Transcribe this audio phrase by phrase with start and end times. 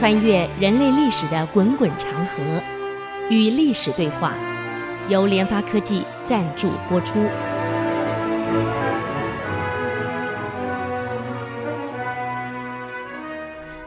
[0.00, 2.62] 穿越人类历史的滚滚长河，
[3.28, 4.34] 与历史对话，
[5.10, 7.28] 由联发科技赞助播出。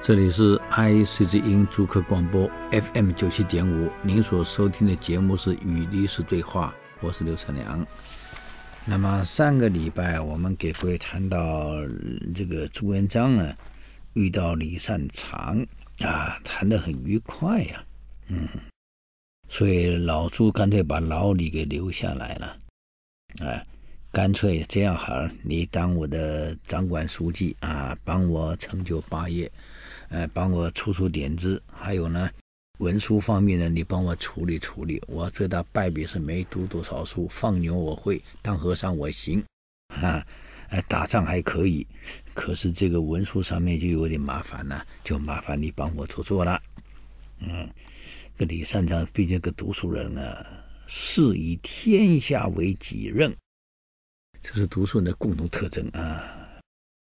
[0.04, 6.72] 这里是 IC 之音竹科广播 FM 九七点五，您所收听的节目是《与历史对话》，
[7.08, 7.84] 我是刘成良。
[8.86, 11.72] 那么上个礼拜我们给各位谈到
[12.36, 13.52] 这个朱元璋呢，
[14.14, 15.66] 遇到李善长
[16.00, 17.84] 啊，谈得很愉快呀，
[18.28, 18.48] 嗯，
[19.48, 22.58] 所以老朱干脆把老李给留下来了，
[23.40, 23.66] 啊，
[24.12, 29.52] 干脆这样好了，你当我的掌管书记啊，帮我成就霸业。
[30.10, 32.30] 哎，帮我出出点子，还有呢，
[32.78, 35.02] 文书方面呢，你帮我处理处理。
[35.08, 39.44] 我最大败笔是没读多少书，放牛我会，当和尚我行，
[39.88, 40.24] 啊，
[40.74, 41.86] 哎，打仗还可以，
[42.34, 46.60] 可是这个文书上面就有点麻烦了，就麻烦你帮我做做了。
[47.38, 47.70] 嗯，
[48.40, 50.44] 这李善长毕竟个读书人啊，
[50.88, 53.32] 是以天下为己任，
[54.42, 56.60] 这是读书人的共同特征啊，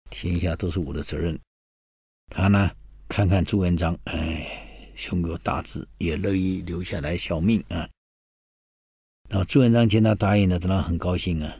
[0.09, 1.37] 天下都是我的责任。
[2.29, 2.71] 他呢？
[3.09, 4.47] 看看朱元璋，哎，
[4.95, 7.89] 胸有大志，也乐意留下来效命啊。
[9.27, 11.59] 然后朱元璋见他答应了，当然很高兴啊。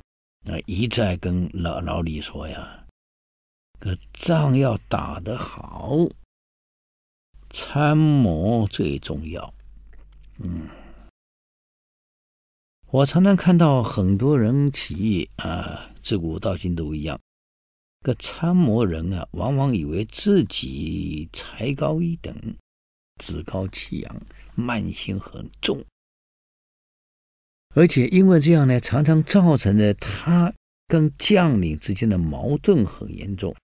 [0.49, 2.87] 啊，一再跟老老李说呀
[3.79, 5.95] ：“这仗要打得好，
[7.51, 9.53] 参谋最重要。”
[10.41, 10.67] 嗯，
[12.87, 17.19] 我常常看到很多人起义啊，自古到今都一样。
[18.01, 22.33] 个参谋人啊，往往以为自己才高一等，
[23.21, 24.21] 趾高气扬，
[24.55, 25.83] 慢性很重，
[27.75, 30.53] 而且因为这样呢，常常造成了他
[30.87, 33.55] 跟将领之间的矛盾很严重。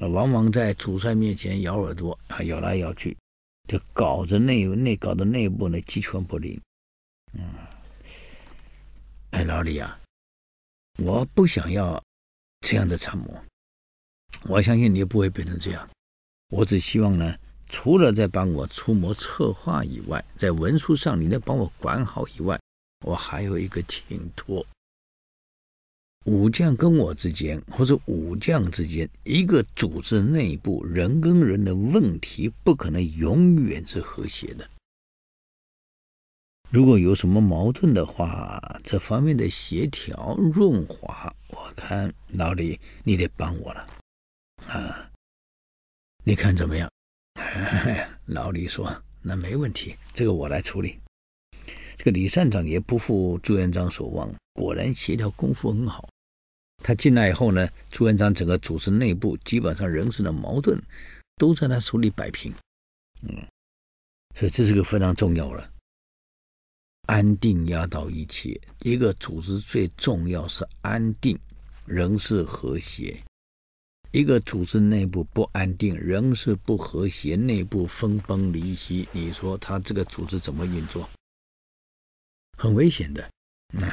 [0.00, 3.16] 往往在主帅面前咬耳朵啊，咬来咬去，
[3.68, 6.60] 就搞着内内搞的内部呢鸡犬不宁。
[7.32, 7.44] 嗯，
[9.30, 9.98] 哎，老李啊，
[10.98, 12.02] 我不想要。
[12.60, 13.32] 这样的参谋，
[14.46, 15.88] 我相信你也不会变成这样。
[16.48, 17.36] 我只希望呢，
[17.68, 22.60] 除了在帮我出谋策划以外，在文书上你能帮我管好以外，
[23.06, 24.66] 我还有一个请托：
[26.24, 34.68] 武将跟我之间，或者武将之间，一个组织内部人跟人的问题，不可能永远是和谐的。
[36.70, 43.86] 如果有什么矛盾的话，这方面的协调润滑，我看老李你得帮我了，
[44.66, 45.10] 啊，
[46.24, 46.90] 你看怎么样？
[47.40, 50.98] 哎， 老李说那没问题，这个我来处理。
[51.98, 56.08] 这个李善长也不负朱元璋所望，果然协调功夫很好。
[56.80, 60.80] 他进来以后呢，朱元璋整个组织内部基本上人事的矛盾
[61.36, 62.54] 都在他手里摆平，
[63.22, 63.44] 嗯，
[64.36, 65.68] 所以这是个非常重要了。
[67.08, 71.36] 安定压倒一切，一个组织最重要是安定，
[71.84, 73.20] 人事和谐。
[74.12, 81.10] 一个组织内部不安定，人事不和谐，内部分崩离析，你说他这个组织怎么运作？
[82.58, 83.30] 很危险的。
[83.74, 83.88] 嗯，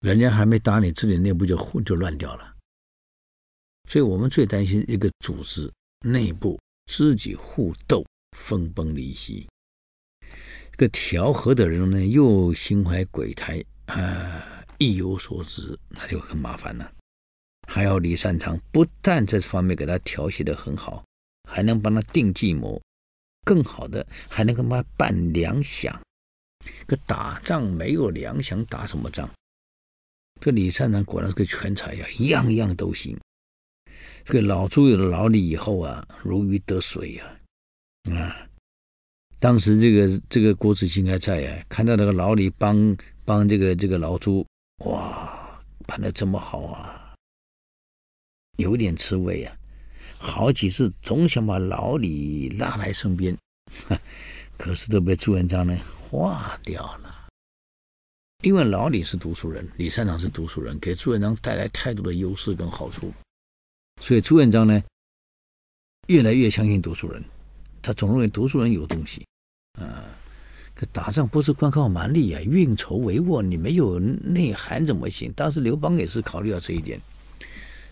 [0.00, 2.56] 人家还没打你，自己内部就混就乱掉了。
[3.88, 8.04] 所以我们最担心一个组织内部自己互斗，
[8.36, 9.46] 分崩离析。
[10.72, 16.92] 这个调和的人呢，又心怀鬼胎啊，意有所指，那就很麻烦了。
[17.68, 21.04] 还要李善长不但这方面给他调戏的很好，
[21.50, 22.80] 还能帮他定计谋，
[23.44, 25.94] 更好的还能跟他办粮饷。
[26.86, 29.28] 这打仗没有粮饗，打什么仗？
[30.40, 33.18] 这李善长果然是个全才呀，样样都行。
[34.24, 37.36] 这个老朱有了老李以后啊，如鱼得水呀，
[38.12, 38.36] 啊。
[39.40, 44.44] 当时这个这个郭子兴还在呀，看到那个老李帮帮这个这个老朱，
[44.84, 47.14] 哇，办得这么好啊，
[48.56, 49.56] 有点吃味啊，
[50.18, 53.36] 好几次总想把老李拉来身边，
[54.56, 55.78] 可是都被朱元璋呢
[56.10, 57.28] 化掉了，
[58.42, 63.12] 因为老李是读书人，李善长是读书人，给朱元璋带来太多的优势跟好处，
[64.00, 64.82] 所以朱元璋呢
[66.06, 67.22] 越来越相信读书人。
[67.82, 69.26] 他总认为读书人有东西，
[69.78, 70.04] 啊，
[70.74, 75.30] 可打仗不是光靠蛮力啊，运筹帷幄，你没有内涵怎么行？
[75.34, 76.98] 当时刘邦也是考虑到这一点，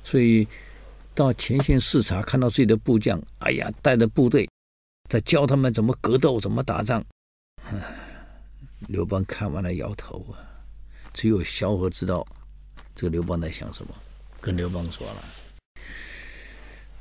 [0.02, 0.48] 所以
[1.14, 4.48] 到前线视察，看到自己的部将，哎呀，带着部队
[5.10, 7.04] 在教他们怎么格斗，怎么打仗。
[8.88, 10.38] 刘邦看完了摇头啊，
[11.12, 12.26] 只有萧何知道
[12.94, 13.94] 这个刘邦在想什么，
[14.40, 15.24] 跟刘邦说了。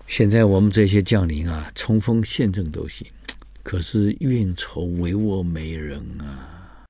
[0.07, 3.07] 现在我们这些将领啊，冲锋陷阵都行，
[3.63, 6.86] 可是运筹帷幄没人啊。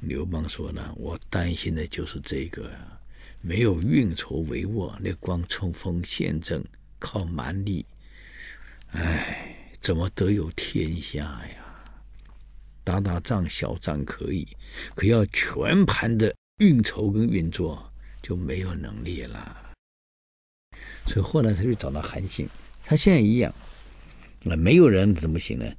[0.00, 3.00] 刘邦说呢，我担心的就是这个啊，
[3.40, 6.64] 没有运筹帷幄，那光冲锋陷阵，
[6.98, 7.84] 靠蛮力，
[8.92, 11.57] 哎，怎么得有天下呀？
[12.88, 14.48] 打打仗小仗可以，
[14.94, 17.86] 可要全盘的运筹跟运作
[18.22, 19.74] 就没有能力了。
[21.06, 22.48] 所以后来他就找到韩信，
[22.82, 23.54] 他现在一样，
[24.46, 25.70] 啊，没有人怎么行呢？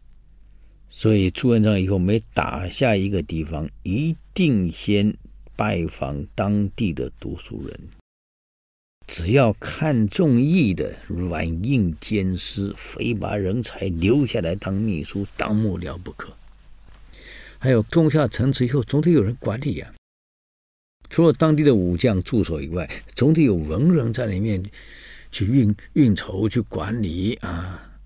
[0.91, 5.17] 所以朱元璋以后每打下一个地方，一定先
[5.55, 7.79] 拜访当地的读书人，
[9.07, 16.31] 只要看中意的软硬兼施，非把人才留下来当秘书、当幕僚不可。
[17.59, 19.93] 还有攻下城池以后，总得有人管理呀、
[21.09, 24.63] 除了当地的武将驻守以外，总得有文人在里面
[25.29, 27.99] 去运运筹、去管理啊，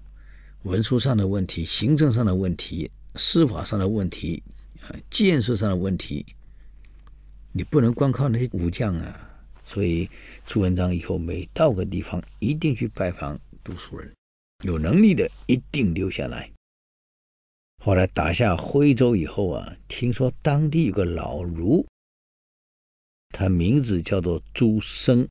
[0.63, 4.41] 文书上的问题、行政上的问题、司法上的问题、
[4.81, 6.25] 啊，建设上的问题，
[7.51, 9.29] 你不能光靠那些武将啊。
[9.65, 10.09] 所以
[10.45, 14.11] 朱元璋以后每到个地方，一定去拜访读书人，
[14.65, 16.49] 有能力的一定留下来。
[17.83, 21.85] 后来打下徽州以后啊，听说当地有个老儒，
[23.31, 25.27] 他名字叫做朱生，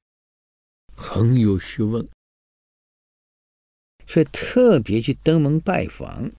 [0.94, 2.06] 很有学问，
[4.06, 6.30] 所以特别去登门拜访。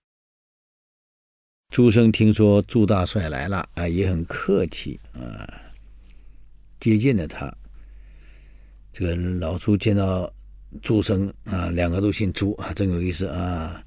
[1.72, 5.74] 朱生听说朱大帅来了啊，也很客气啊，
[6.80, 7.52] 接见了他。
[8.92, 10.32] 这个老朱见到
[10.84, 13.83] 朱生啊，两个都姓朱啊，真有意思啊。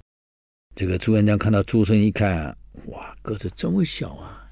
[0.76, 2.54] 这个朱元璋看到朱生一看，
[2.88, 4.46] 哇，个子这么小啊，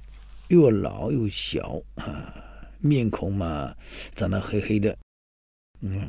[0.48, 2.34] 又老又小啊，
[2.80, 3.76] 面孔嘛
[4.14, 4.96] 长得黑黑的，
[5.82, 6.08] 嗯，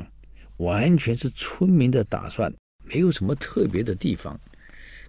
[0.56, 2.50] 完全是村民的打算，
[2.82, 4.40] 没有什么特别的地方。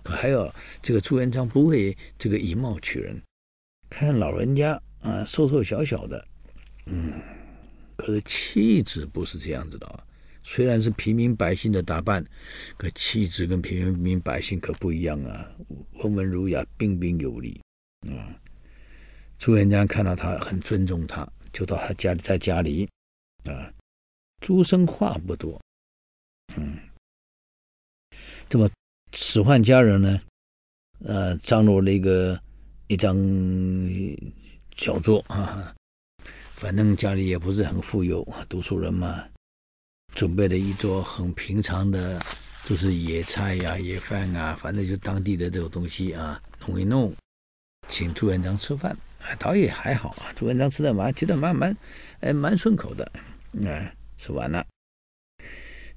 [0.04, 3.18] 可还有这个朱元璋不会这个以貌取人，
[3.90, 6.28] 看老人家啊，瘦瘦小小的，
[6.88, 7.14] 嗯，
[7.96, 10.04] 可是气质不是这样子的啊。
[10.50, 12.26] 虽然是平民百姓的打扮，
[12.78, 15.46] 可气质跟平民百姓可不一样啊，
[15.96, 17.62] 温文儒雅，彬彬有礼
[18.04, 18.32] 啊。
[19.38, 22.88] 朱元璋看到他很尊重他，就到他家里，在家里
[23.44, 23.70] 啊。
[24.40, 25.62] 朱生话不多，
[26.56, 26.78] 嗯，
[28.48, 28.70] 这么
[29.12, 30.22] 使唤家人呢，
[31.04, 32.40] 呃，张罗了一个
[32.88, 33.18] 一张
[34.78, 35.76] 小桌啊，
[36.54, 39.28] 反正家里也不是很富有，读书人嘛。
[40.16, 42.20] 准备了一桌很平常的，
[42.64, 47.14] 就是野菜呀、野饭啊，反正就当地的这种东西啊，弄一弄，
[47.88, 50.34] 请朱元璋吃饭，啊，倒也还好啊。
[50.36, 51.76] 朱元璋吃的蛮，觉得蛮蛮，
[52.22, 53.12] 哎，蛮顺口的，
[53.64, 54.66] 啊，吃完了。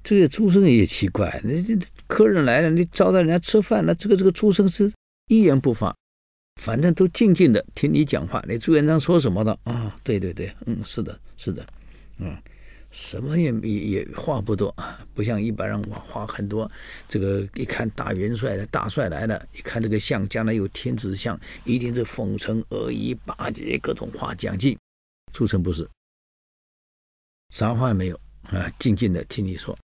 [0.03, 1.77] 这个朱生也奇怪，你这
[2.07, 4.91] 客人来了，你招待人家吃饭，那这个这个朱生是
[5.29, 5.95] 一言不发，
[6.61, 8.43] 反正都静静的听你讲话。
[8.47, 9.95] 你朱元璋说什么的啊？
[10.03, 11.65] 对对对，嗯，是的，是的，
[12.19, 12.37] 嗯。
[12.91, 16.69] 什么也也也话不多啊，不像一般人话话很多。
[17.07, 24.77] 这个一看大元帅的大帅来了，一看这个相将来有天子相，一定是奉承阿谀巴结各种话讲尽。
[25.31, 25.89] 朱生不是，
[27.51, 29.77] 啥话也没有啊，静静的听你说。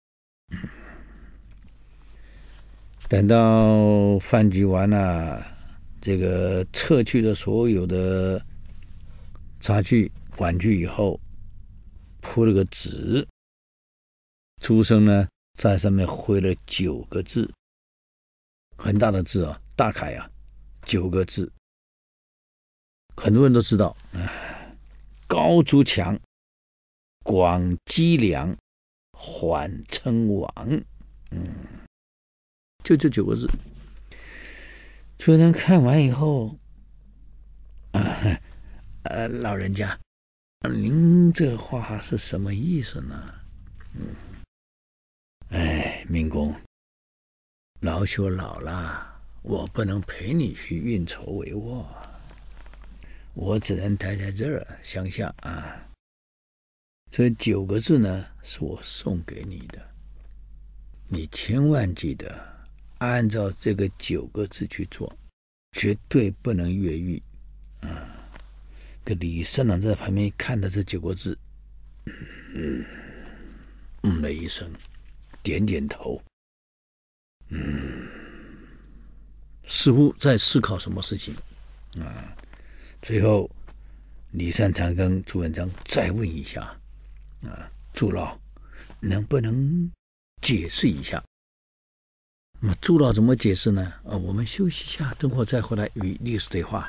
[3.08, 5.46] 等到饭局完了，
[6.02, 8.46] 这个撤去了所有的
[9.62, 11.18] 茶具碗具以后。
[12.22, 13.28] 铺了个纸，
[14.62, 17.52] 朱生呢在上面挥了九个字，
[18.78, 20.30] 很大的字啊，大楷啊，
[20.84, 21.52] 九个字，
[23.16, 23.96] 很多人都知道，
[25.28, 26.20] 高筑墙，
[27.24, 28.56] 广积粮，
[29.14, 30.52] 缓称王，
[31.32, 31.56] 嗯，
[32.84, 33.48] 就这九个字。
[35.18, 36.56] 朱生看完以后，
[37.92, 38.02] 啊，
[39.04, 40.00] 呃，老人家。
[40.62, 43.34] 您这话是什么意思呢？
[43.94, 44.16] 嗯，
[45.50, 46.54] 哎，明公，
[47.82, 51.86] 老朽老了，我不能陪你去运筹帷幄，
[53.36, 55.88] 我只能待在这儿乡下啊。
[57.12, 59.82] 这九个字呢，是我送给你的，
[61.08, 65.16] 你千万记得按照这个九个字去做，
[65.74, 67.22] 绝对不能越狱
[67.82, 68.17] 啊。
[69.08, 71.38] 这李善长在旁边看着这九个字，
[72.54, 74.70] 嗯，了一声，
[75.42, 76.22] 点点头，
[77.48, 78.06] 嗯，
[79.66, 81.34] 似乎在思考什么事情
[82.02, 82.36] 啊。
[83.02, 83.50] 最后，
[84.32, 86.64] 李善长跟朱元璋再问一下
[87.44, 88.38] 啊，朱老，
[89.00, 89.90] 能不能
[90.42, 91.24] 解释一下。
[92.60, 93.82] 那么朱老怎么解释呢？
[94.04, 96.86] 啊，我们休息一下，等会再回来与历史对话。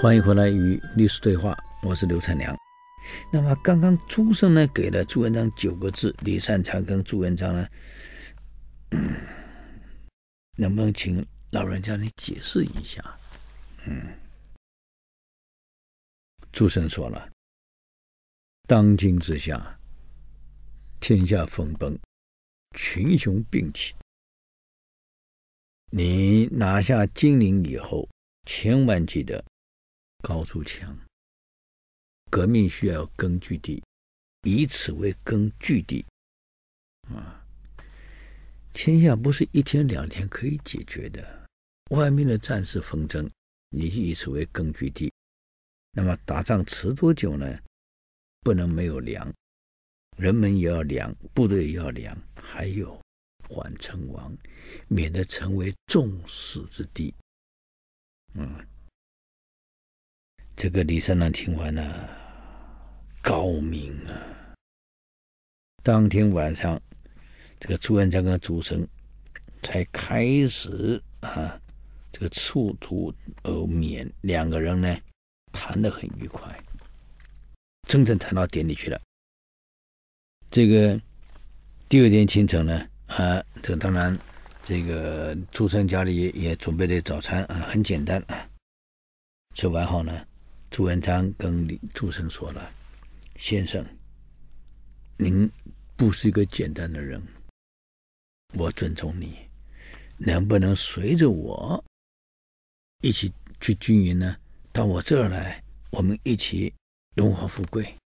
[0.00, 2.56] 欢迎回来与历史对话，我是刘灿良。
[3.32, 7.66] 那么刚刚朱生呢给了朱元璋九个字，李善长跟朱元璋呢，
[8.90, 9.16] 嗯，
[10.56, 13.02] 能不能请老人家你解释一下？
[13.88, 14.16] 嗯，
[16.52, 17.28] 朱生说了，
[18.68, 19.80] 当今之下，
[21.00, 21.98] 天下分崩，
[22.76, 23.96] 群雄并起。
[25.90, 28.08] 你拿下金陵以后，
[28.46, 29.44] 千万记得。
[30.20, 30.98] 高筑墙，
[32.28, 33.80] 革命需要根据地，
[34.42, 36.04] 以此为根据地，
[37.08, 37.46] 啊，
[38.72, 41.46] 天下不是一天两天可以解决的。
[41.90, 43.30] 外面的战事纷争，
[43.70, 45.12] 你以此为根据地，
[45.92, 47.58] 那么打仗持多久呢？
[48.40, 49.32] 不能没有粮，
[50.16, 53.00] 人们也要粮，部队也要粮，还有
[53.48, 54.36] 缓称王，
[54.88, 57.14] 免得成为众矢之的。
[58.34, 58.66] 嗯。
[60.60, 62.10] 这个李三郎听完了，
[63.22, 64.10] 高明啊！
[65.84, 66.82] 当天晚上，
[67.60, 68.84] 这个朱元璋跟朱生
[69.62, 71.56] 才开始啊，
[72.10, 74.98] 这个触途而眠，两个人呢
[75.52, 76.52] 谈得很愉快，
[77.86, 79.00] 真正谈到点里去了。
[80.50, 81.00] 这个
[81.88, 84.18] 第二天清晨呢，啊，这个当然，
[84.64, 88.44] 这个朱生家里也，准备的早餐啊，很简单啊，
[89.54, 90.26] 吃完后呢。
[90.70, 92.70] 朱元璋跟李朱生说了
[93.36, 93.84] ：“先生，
[95.16, 95.50] 您
[95.96, 97.20] 不是一个简单的人，
[98.54, 99.48] 我尊重你，
[100.18, 101.82] 能不能随着我
[103.02, 104.36] 一起去军营呢？
[104.70, 105.60] 到我这儿来，
[105.90, 106.72] 我们一起
[107.16, 107.96] 荣华富贵。”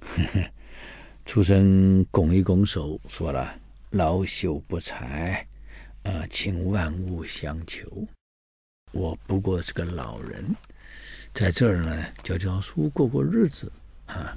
[0.00, 0.50] 呵呵，
[1.24, 3.60] 朱生拱一拱手，说了
[3.92, 5.46] ：“老朽不才，
[6.02, 8.08] 啊，请万物相求。
[8.90, 10.44] 我不过是个老人。”
[11.34, 13.72] 在这儿呢，教教书，过过日子
[14.06, 14.36] 啊！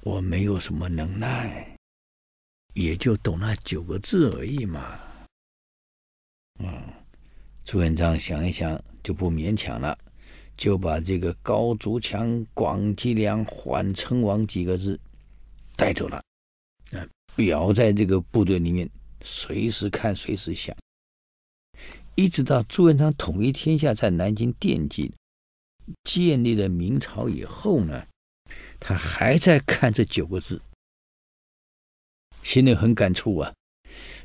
[0.00, 1.76] 我没有什么能耐，
[2.74, 4.98] 也就懂那九个字而已嘛。
[6.58, 6.82] 嗯，
[7.64, 9.96] 朱元璋想一想，就不勉强了，
[10.56, 14.98] 就把这个“高筑墙，广积粮，缓称王”几个字
[15.76, 16.20] 带走了，
[16.90, 17.06] 啊，
[17.36, 18.88] 裱在这个部队里面，
[19.22, 20.76] 随时看，随时想，
[22.16, 25.12] 一直到朱元璋统一天下，在南京奠基。
[26.04, 28.06] 建立了明朝以后呢，
[28.78, 30.60] 他还在看这九个字，
[32.42, 33.52] 心里很感触啊。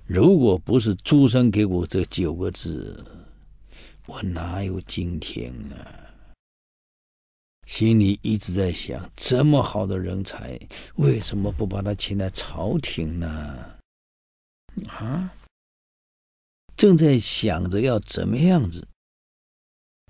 [0.06, 3.06] 如果不是朱生给我这九个字，
[4.08, 6.00] 我哪有今天啊？
[7.68, 10.60] 心里一直在想，这么好的人才，
[10.96, 13.80] 为什么不把他请来朝廷呢？
[14.88, 15.34] 啊，
[16.76, 18.86] 正在想着要怎么样子。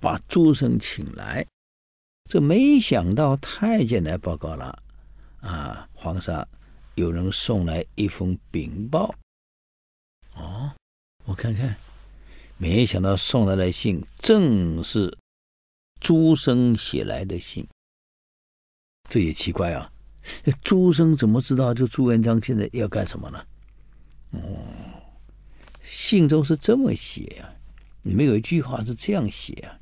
[0.02, 1.46] 把朱生请来，
[2.28, 4.82] 这没想到太监来报告了，
[5.42, 6.46] 啊，皇上，
[6.96, 9.14] 有人送来一封禀报。
[10.34, 10.74] 哦，
[11.26, 11.78] 我看看，
[12.58, 15.16] 没想到送来的信正是
[16.00, 17.68] 朱生写来的信，
[19.08, 19.92] 这也奇怪啊，
[20.64, 21.76] 朱生怎么知道？
[21.76, 23.46] 就朱元璋现在要干什么呢？
[24.32, 24.40] 哦，
[25.84, 27.54] 信中是这么写呀，
[28.02, 29.78] 里面有一句话是这样写啊。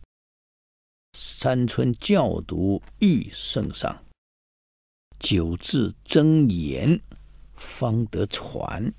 [1.21, 4.05] 山村教读欲圣上，
[5.19, 6.97] 九字真言
[7.55, 8.93] 方得传。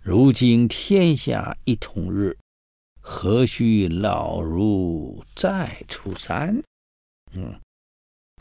[0.00, 2.36] 如今天下一统日，
[3.00, 6.60] 何须老儒再出山？
[7.34, 7.54] 嗯，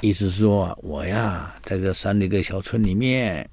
[0.01, 3.48] 意思是说我呀，在这山里的小村里面，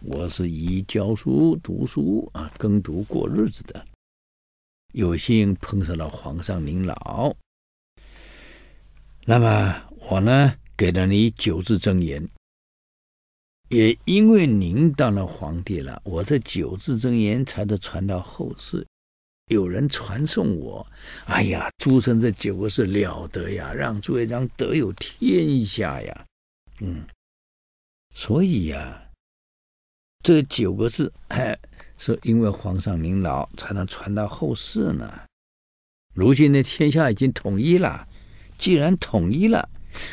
[0.00, 3.86] 我是以教书、读书啊，耕读过日子的。
[4.94, 7.36] 有幸碰上了皇上您老。
[9.28, 12.28] 那么我呢，给了你九字真言，
[13.70, 18.86] 也因为您当了皇帝了，我这九字真言才得传到后世，
[19.46, 20.86] 有人传颂我。
[21.24, 26.24] 哎呀，朱生这九个字了得呀，让朱元璋得有天下呀。
[26.78, 27.04] 嗯，
[28.14, 29.10] 所以呀，
[30.22, 31.58] 这九个字，哎，
[31.98, 35.22] 是因为皇上您老才能传到后世呢。
[36.14, 38.06] 如今的天下已经统一了。
[38.58, 39.68] 既然统一了，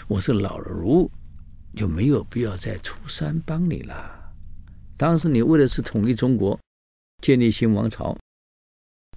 [0.08, 1.10] 我是老儒，
[1.76, 4.34] 就没有必要再出山帮你了。
[4.98, 6.60] 当时你为的是统一中国，
[7.22, 8.16] 建立新王朝，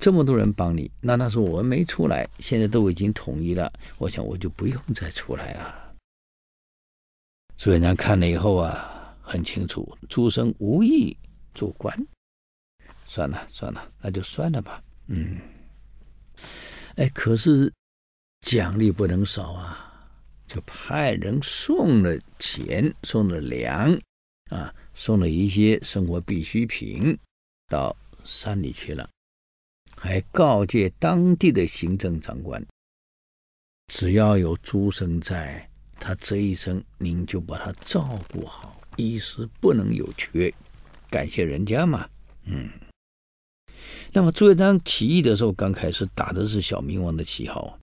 [0.00, 5.94] 这么多人帮你，那那时候我们没出来，现在都已经统一了，我想我就不用再出来了。
[7.56, 11.16] 朱元璋看了以后啊，很清楚，诸生无意
[11.54, 11.94] 做官，
[13.06, 14.82] 算了算了，那就算了吧。
[15.08, 15.38] 嗯，
[16.96, 17.72] 哎，可是
[18.46, 20.08] 奖励不能少啊，
[20.46, 23.92] 就派人送了钱，送了粮，
[24.50, 27.18] 啊，送了一些生活必需品
[27.68, 29.10] 到山里去了，
[29.96, 32.64] 还告诫当地的行政长官，
[33.92, 35.68] 只要有诸生在。
[35.98, 40.54] 他这一生，您就把他照顾好，衣食不能有缺，
[41.10, 42.08] 感谢人家嘛。
[42.44, 42.70] 嗯，
[44.12, 47.76] 那么朱元璋起义的时候，刚开始打的是小明王的旗号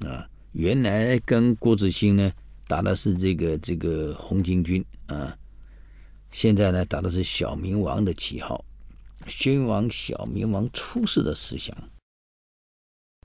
[0.00, 2.32] 啊，原来跟郭子兴呢
[2.66, 5.36] 打的是这个这个红巾军啊，
[6.32, 8.64] 现在呢打的是小明王的旗号，
[9.28, 11.76] 宣王小明王出世的思想。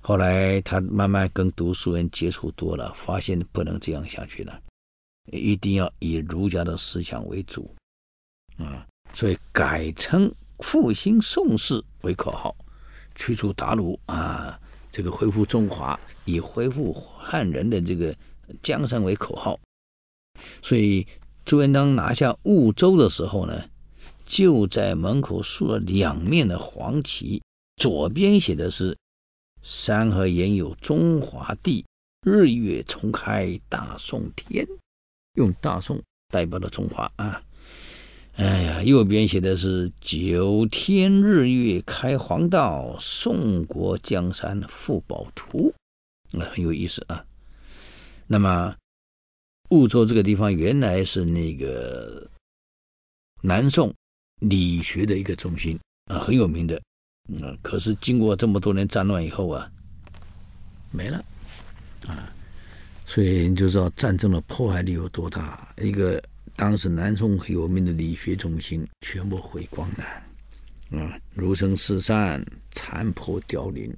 [0.02, 4.62] 后来他慢慢跟读书人接触多了，发现不能这样下去了，
[5.32, 7.74] 一定要以儒家的思想为主，
[8.58, 12.56] 啊，所以改称复兴宋氏为口号，
[13.16, 14.60] 驱除鞑虏啊，
[14.96, 18.16] 这个恢复中华，以恢复汉人的这个
[18.64, 19.60] 江山为口号。
[20.62, 21.06] 所以
[21.44, 23.66] 朱元璋拿下婺州的时候呢，
[24.26, 27.44] 就在门口竖了两面的黄旗，
[27.76, 28.98] 左边写的是。
[29.62, 31.84] 山河沿有中华地，
[32.22, 34.66] 日月重开大宋天，
[35.34, 36.00] 用大宋
[36.32, 37.42] 代表了中华啊！
[38.38, 45.74] 哎呀，右边写的是九天日月开黄道，宋国江山复宝图，
[46.32, 47.26] 那很有意思啊。
[48.28, 48.76] 那么
[49.70, 52.30] 婺州这个地方原来是那个
[53.42, 53.94] 南宋
[54.42, 56.82] 理学的一个中心啊，很有名的。
[57.30, 59.72] 嗯，可是经过这么多年战乱以后啊，
[60.92, 61.24] 没了
[62.06, 62.34] 啊，
[63.06, 65.74] 所以你就知道战争的破坏力有多大。
[65.78, 66.22] 一个
[66.56, 73.94] 当时南宋有名的理学中心全部毁光了，啊，儒生四散，残破凋零，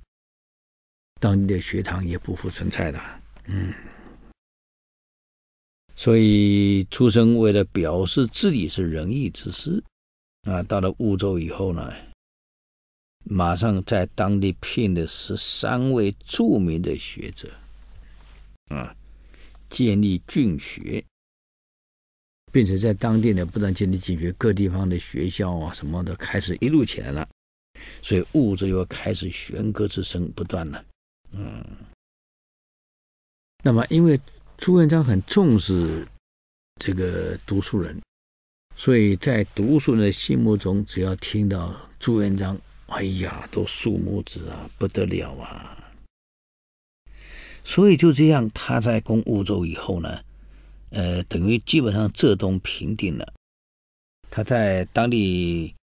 [1.19, 3.21] 当地的学堂也不复存在了。
[3.45, 3.73] 嗯，
[5.95, 9.83] 所以出生为了表示自己是仁义之师，
[10.43, 11.93] 啊，到了婺州以后呢。
[13.29, 17.51] 马上在当地聘的十三位著名的学者，
[18.69, 18.95] 啊，
[19.69, 21.03] 建立郡学，
[22.51, 27.27] 并且在当地呢，不断建立郡学，各地方的学校啊什么的开始一路起来了，
[28.01, 30.83] 所以婺州又开始弦歌之声不断了。
[31.31, 31.63] 嗯，
[33.63, 34.19] 那么因为
[34.57, 36.07] 朱元璋很重视
[36.79, 38.01] 这个读书人，
[38.75, 42.57] 所以在读书人的心目中，只要听到朱元璋。
[42.88, 45.77] 哎呀，都竖拇指啊，不得了啊！
[47.65, 50.23] 所以就这样，他在攻婺州以后呢，
[50.89, 53.34] 呃，等于基本上浙东平定了。
[54.30, 55.76] 他在当地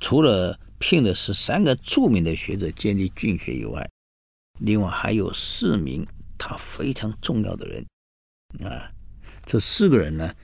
[0.00, 3.88] 除了聘了十三个著名的学者建立郡学以外，
[4.58, 6.06] 另外还有四名
[6.38, 7.86] 他非常重要的人
[8.66, 8.90] 啊。
[9.44, 10.34] 这四个人呢，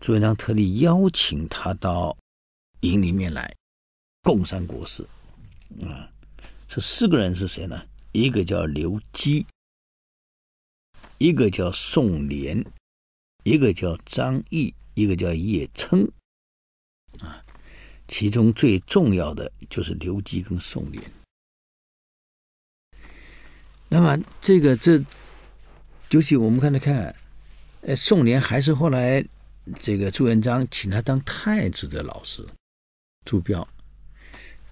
[0.00, 2.16] 朱元璋特地邀请他到
[2.80, 3.54] 营里面来
[4.22, 5.06] 共商国事。
[5.82, 6.08] 啊，
[6.66, 7.82] 这四个人是谁呢？
[8.12, 9.44] 一个叫刘基，
[11.18, 12.64] 一个叫宋濂，
[13.44, 16.10] 一个叫张毅，一个叫叶琛。
[17.20, 17.40] 啊，
[18.08, 21.00] 其中最重要的就是刘基跟宋濂。
[23.88, 25.00] 那么这个这，
[26.10, 27.14] 尤其我们看来看，
[27.82, 29.24] 呃，宋濂还是后来
[29.78, 32.44] 这个朱元璋请他当太子的老师，
[33.24, 33.66] 朱标。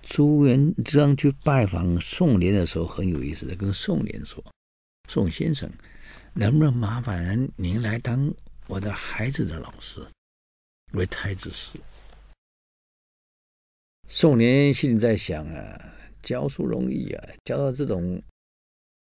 [0.03, 4.43] 朱元璋去拜访宋濂的时候很有意思的，跟宋濂说
[5.09, 5.71] ：“宋先生，
[6.35, 8.35] 能不能麻烦您来当
[8.73, 10.01] 我的孩子的老师，
[10.93, 11.69] 为太子师？”
[14.09, 18.23] 宋濂心里在想啊，教书容易啊，教到这种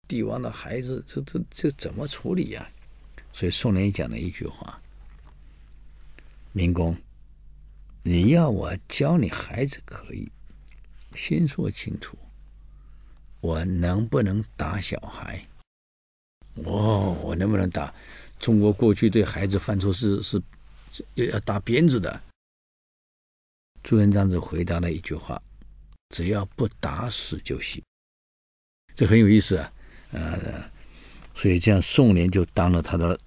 [0.08, 2.72] 帝王的孩子，这这这怎么处理呀？
[3.34, 4.82] 所以宋濂讲了一句话
[6.56, 6.96] ：“明公，
[8.02, 10.32] 你要我教你孩子可以。”
[11.16, 12.18] 先说清楚，
[13.42, 15.46] 我能不能打小孩？
[16.64, 17.94] 哦，我能不能打？
[18.40, 20.42] 中国过去对孩子犯错是是
[21.16, 22.22] 要要打鞭子的。
[23.84, 25.42] 朱元璋只回答了一句话
[26.16, 27.82] ：“只要不打死就行。”
[28.96, 29.72] 这很有意思啊，
[30.12, 30.70] 呃，
[31.34, 33.18] 所以这样宋濂就当了他的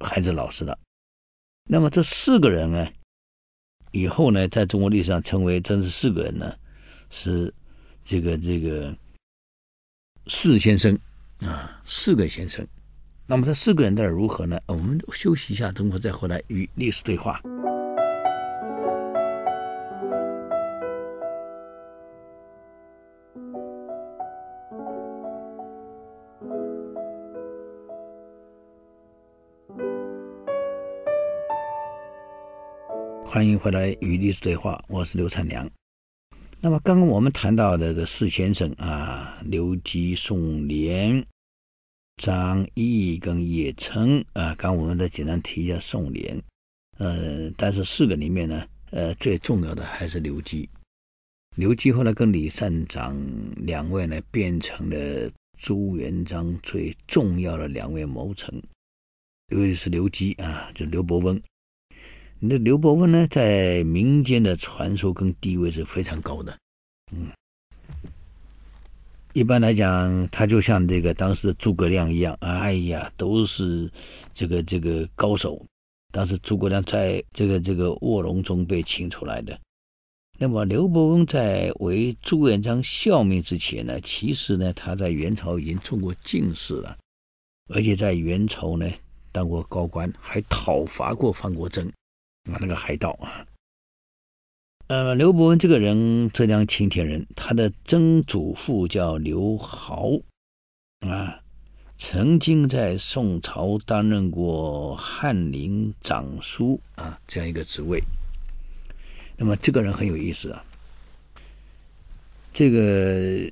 [0.00, 0.78] 孩子老师了。
[1.68, 2.86] 那么这四个人呢，
[3.92, 6.54] 以后呢，在中国历史上称为真是四个人呢，
[7.08, 7.52] 是
[8.04, 8.94] 这个这个
[10.26, 10.98] 四先生
[11.40, 12.66] 啊，四个先生。
[13.28, 14.60] 那么这四个人到底如何呢？
[14.66, 17.40] 我们休息一下，等会再回来与历史对话。
[33.24, 35.68] 欢迎回来与历史对话，我是刘灿良。
[36.60, 41.24] 那么刚刚我们谈到的这个四先生啊，刘基、宋濂、
[42.16, 46.40] 张毅跟叶成啊，刚我们再简单提一下宋濂。
[46.98, 50.68] 呃，但是四个里面呢，呃，最重要的还是刘基。
[51.56, 53.16] 刘基后来跟李善长
[53.56, 58.62] 两位呢，变成了朱元璋最重要的两位谋臣。
[59.48, 61.40] 尤其是刘基啊，就刘伯温。
[62.38, 66.58] 那刘伯温呢，在民间的传说跟地位是非常高的。
[67.12, 67.30] 嗯，
[69.36, 73.92] 一般来讲，他就像这个当时的诸葛亮一样，哎呀，都是
[74.32, 75.62] 这个这个高手。
[76.10, 79.60] 当时诸葛亮在这个这个卧龙中被请出来的。
[80.38, 86.96] 那么刘伯温在为朱元璋效命之前呢，其实呢，他在元朝已经中过进士了，
[87.68, 88.90] 而且在元朝呢
[89.32, 91.86] 当过高官，还讨伐过方国珍。
[92.50, 93.44] 啊，那个海盗啊，
[94.88, 100.12] 呃，刘伯温这个人，浙江青田人，他的曾祖父叫刘豪，
[101.00, 101.40] 啊，
[101.98, 108.00] 曾经在宋朝担任过翰林掌书啊这样一个职位。
[109.36, 110.64] 那么这个人很有意思啊，
[112.52, 113.50] 这个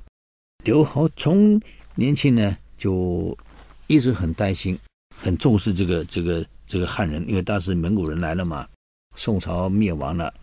[0.63, 1.59] 刘豪从
[1.95, 3.37] 年轻呢就
[3.87, 4.79] 一直很担心，
[5.17, 8.65] 很重视这个这个这个汉人，因为当时蒙古人来了嘛。
[9.17, 10.33] 宋朝灭亡了，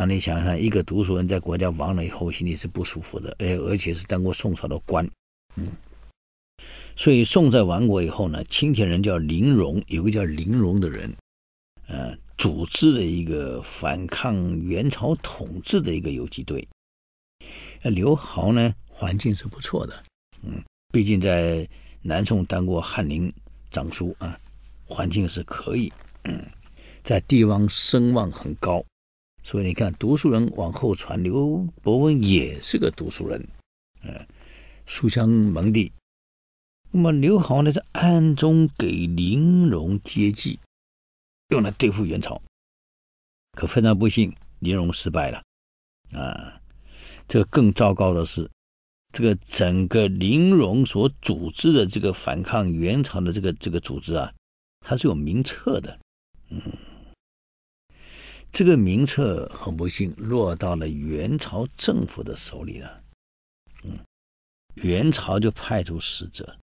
[0.00, 5.04] 那你想想，一个读书人在国家亡了以后，心里是不舒服的，而而且是当过宋朝的官，
[5.56, 5.66] 嗯，
[6.94, 11.12] 所以宋在亡国以后呢，清田人叫林荣，有个叫林荣的人，
[11.88, 16.64] 呃，组织了一个反抗元朝统治的一个游击队。
[17.82, 20.00] 那刘豪呢，环境是不错的，
[20.42, 21.68] 嗯，毕竟在
[22.02, 23.32] 南宋当过翰林
[23.68, 24.38] 掌书啊，
[24.84, 26.40] 环境是可以，嗯。
[27.02, 28.84] 在地方声望很高，
[29.48, 33.48] 所以你看，读书人往后传，刘伯温也是个读书人，
[34.02, 34.26] 嗯，
[34.84, 35.90] 书香门第。
[36.90, 40.60] 那么刘豪呢，是暗中给林荣接济，
[41.48, 42.42] 用来对付元朝。
[43.52, 45.42] 可非常不幸，林荣失败了。
[46.12, 46.60] 啊，
[47.26, 48.50] 这个更糟糕的是，
[49.14, 54.30] 这个整个林荣所组织的这个反抗元朝的这个这个组织啊，
[54.80, 55.98] 它是有名册的，
[56.50, 56.60] 嗯。
[58.50, 63.02] 这个名册很不幸落到了元朝政府的手里了，
[63.84, 63.98] 嗯，
[64.74, 66.58] 元朝就派出使者，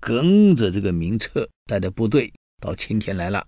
[0.00, 3.46] 跟着这个名册带着部队到青田来了，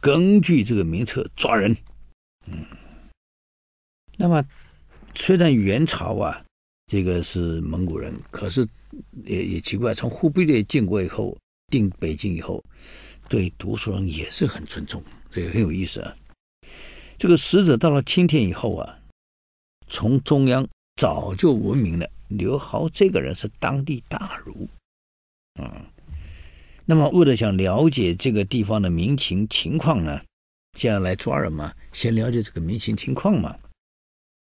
[0.00, 1.76] 根据这个名册抓人，
[2.46, 2.64] 嗯，
[4.16, 4.44] 那么
[5.14, 6.44] 虽然元朝啊，
[6.86, 8.66] 这个是蒙古人，可是
[9.24, 11.36] 也也奇怪，从忽必烈建国以后，
[11.70, 12.64] 定北京以后，
[13.28, 16.16] 对读书人也是很尊重，这个很有意思啊。
[17.20, 18.98] 这个使者到了青田以后啊，
[19.88, 24.66] 从中央早就闻名了，刘豪这个人是当地大儒，
[25.60, 25.84] 嗯，
[26.86, 30.22] 那么为了想了解这个地方的民情情况呢，
[30.78, 33.58] 现在来抓人嘛，先了解这个民情情况嘛，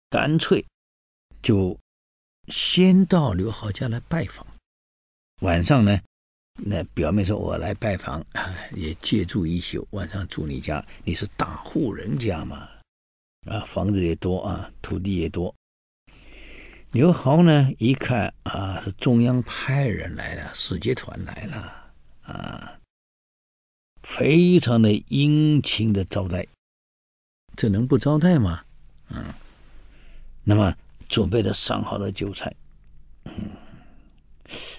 [0.10, 0.66] 干脆
[1.42, 1.80] 就
[2.50, 4.46] 先到刘豪家来拜访，
[5.40, 6.02] 晚上呢。
[6.58, 8.26] 那表面说我来拜访，
[8.76, 10.84] 也借住一宿，晚上住你家。
[11.04, 12.70] 你是大户人家嘛，
[13.48, 15.54] 啊，房子也多啊，土地也多。
[16.92, 21.92] 刘豪呢，一看啊，是中央派人来了，使节团来了
[22.24, 22.80] 啊，
[24.02, 26.48] 非常的殷勤的招待，
[27.58, 28.64] 这能不招待吗？
[29.10, 29.26] 嗯，
[30.46, 30.74] 那么
[31.10, 32.56] 准备了上好的酒菜，
[33.26, 33.52] 嗯，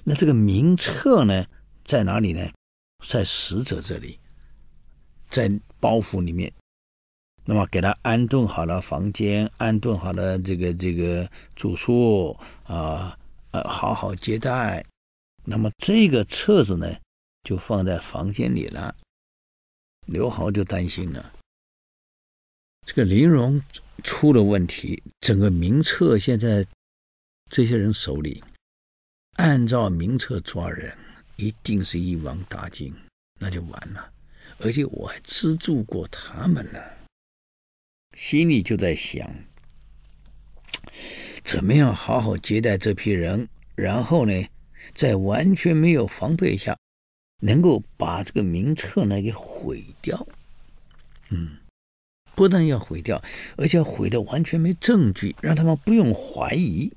[0.05, 1.45] 那这个名册呢？
[1.87, 2.47] 在哪里呢？
[3.07, 4.19] 在使者这里，
[5.31, 6.53] 在包袱里面。
[7.45, 13.17] 那么给他安顿好了房间，安顿好了这个这个住宿啊，
[13.53, 14.85] 呃，好好接待。
[15.45, 16.93] 那么这个册子呢，
[17.45, 18.93] 就放在房间里了。
[20.07, 21.33] 刘豪就担心了，
[22.85, 23.63] 这个林荣
[24.03, 26.67] 出了问题，整个名册现在
[27.49, 28.43] 这些人手里，
[29.35, 30.97] 按照名册抓人。
[31.37, 32.95] 一定是一网打尽，
[33.39, 34.13] 那就完了。
[34.59, 36.81] 而且我还资助过他们呢。
[38.17, 39.31] 心里就在想，
[41.45, 44.33] 怎么样好好接待这批人，然后呢，
[44.95, 46.79] 在完全没有防备下，
[47.43, 50.27] 能够把这个名册呢给毁掉。
[51.29, 51.59] 嗯，
[52.35, 53.23] 不但要毁掉，
[53.59, 56.91] 而且要毁的完全没证据，让他们不用怀疑。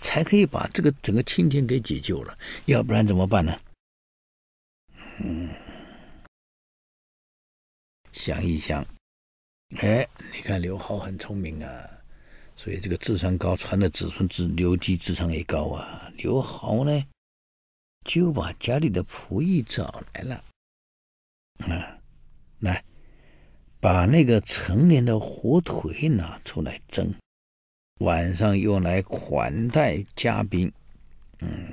[0.00, 3.60] 才可以把这个整个青天给解救了，要不然怎么办呢？
[5.20, 5.48] 嗯，
[8.12, 8.84] 想一想，
[9.78, 11.88] 哎，你看刘豪很聪明啊，
[12.56, 16.10] 所以这个智商高，传的子孙智刘基智商也高啊。
[16.16, 17.04] 刘豪呢，
[18.04, 20.44] 就把家里的仆役找来了，
[21.58, 21.98] 啊，
[22.60, 22.84] 来，
[23.80, 27.14] 把那个成年的火腿拿出来蒸。
[28.02, 30.70] 晚上用来款待嘉宾，
[31.38, 31.68] 嗯，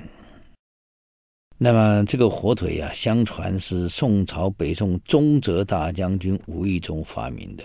[1.58, 7.64] 那么这个火腿呀、啊，相传是宋朝北宋宗泽大将军无意中发明的。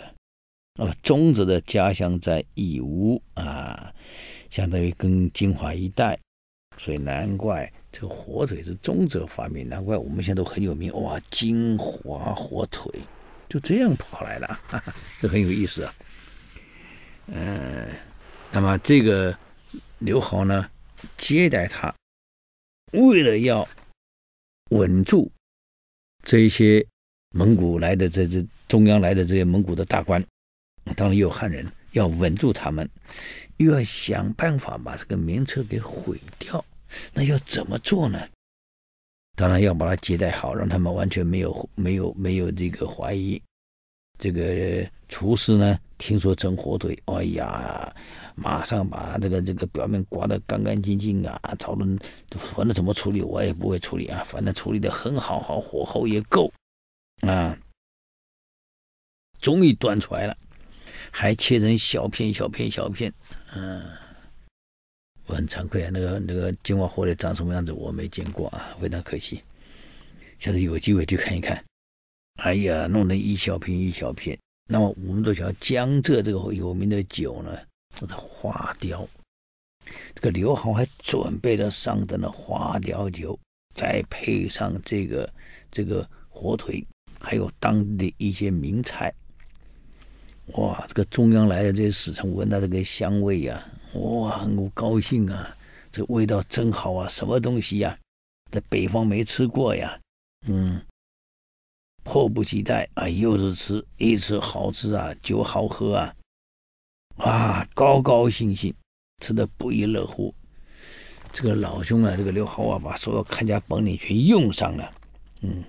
[0.80, 3.94] 那么宗泽的家乡在义乌啊，
[4.50, 6.18] 相当于跟金华一带，
[6.76, 9.70] 所以难怪这个火腿是宗泽发明。
[9.70, 12.92] 难怪我们现在都很有名哇，金华火腿
[13.48, 15.94] 就这样跑来了，哈哈，这很有意思啊，
[17.28, 17.88] 嗯。
[18.52, 19.38] 那么这个
[20.00, 20.70] 刘豪呢，
[21.18, 21.94] 接待他，
[22.94, 23.68] 为了要
[24.70, 25.32] 稳住
[26.24, 26.86] 这些
[27.32, 30.24] 蒙古来的这这中央来的这些蒙古的大官，
[30.96, 32.90] 当然也有汉人，要稳住他们，
[33.58, 36.64] 又要想办法把这个名册给毁掉。
[37.14, 38.20] 那要怎么做呢？
[39.36, 43.42] 当然要把他接待好，让他们完全没有没有没有这个怀疑。
[44.18, 47.94] 这个厨师呢，听说蒸火腿，哎呀！
[48.36, 51.40] 马上把这个这个表面刮得干干净净啊！
[51.58, 51.98] 讨论，
[52.30, 56.52] 反正怎么处理我也不会处理啊，反正处理得很好，好火候也够
[57.22, 57.58] 啊。
[59.40, 60.36] 终于端出来了，
[61.12, 63.14] 还切成小片小片小片。
[63.56, 63.84] 嗯、
[65.28, 69.42] 我很惭愧啊，那个那个金华火腿长什么样子我没见过啊，非常可惜。
[70.40, 71.64] 下次有机会去看一看。
[72.44, 74.38] 哎呀，弄得一小片一小片。
[74.68, 77.58] 那么我们都晓得江浙这个有名的酒呢。
[77.96, 79.08] 这是花雕，
[80.14, 83.40] 这个刘豪还准备了上等的花雕酒，
[83.74, 85.34] 再配上这个
[85.72, 86.86] 这个火腿，
[87.20, 89.14] 还有当地的一些名菜。
[90.48, 95.56] 哇，这个中央来的这些使臣闻到这个香味呀、哇，很高兴啊！
[95.92, 97.98] 这味道真好啊，什么东西呀、
[98.52, 99.98] 在北方没吃过呀，
[100.46, 100.80] 嗯，
[102.04, 106.14] 迫不及待啊，又是吃，一吃好吃啊，酒好喝啊。
[107.18, 108.74] 啊，高高兴兴，
[109.22, 110.34] 吃的不亦乐乎。
[111.32, 114.92] 这个老兄啊，这个刘豪啊，把所有看家本领全用上了。
[115.42, 115.64] 嗯，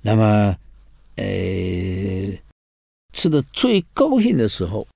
[0.00, 0.56] 那么，
[1.16, 1.24] 呃，
[3.12, 4.86] 吃的最高兴的时候，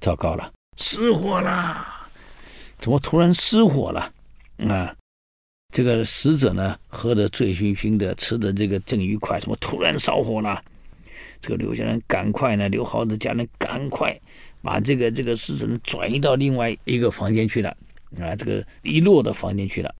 [0.00, 1.86] 糟糕了，失火了！
[2.78, 4.12] 怎么突然失火了？
[4.68, 4.94] 啊，
[5.72, 10.62] 这个使者呢，喝得醉醺醺的，吃的这个正愉快，怎么突然烧火了？
[11.40, 14.18] 这个刘家人赶快呢，刘豪的家人赶快
[14.62, 17.68] 把这个这个使者转移到另外一个房间去了
[18.18, 19.94] 啊，这个一落的房间去了。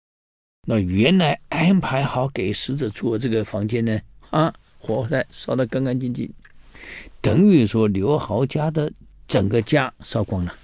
[0.66, 6.32] 那原来安排好给死者住的这个房间呢，啊，火灾烧得干干净净，
[7.20, 8.90] 等于说刘豪家的
[9.26, 10.54] 整个家烧光了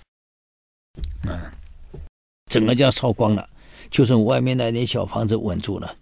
[1.25, 1.53] 啊，
[2.47, 3.49] 整个家烧光了，
[3.91, 5.97] 就剩外面那点小房子稳住了。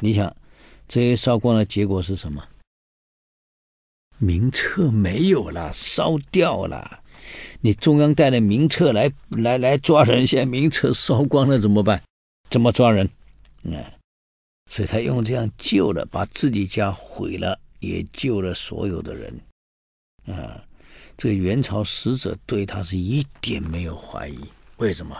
[0.00, 0.34] 你想，
[0.88, 2.42] 这些烧光的结果是什么？
[4.18, 7.00] 名册没有了，烧掉了。
[7.60, 12.02] 你中央带的名册来来来抓人，现在名册烧光了怎么办？
[12.50, 13.08] 怎么抓人？
[13.62, 13.84] 嗯，
[14.70, 19.40] 所以他用这样救了，把自己家毁了，也救了所有的人。
[20.26, 20.62] 啊，
[21.16, 24.38] 这个元朝使者对他是一点没有怀疑。
[24.78, 25.16] 为什么？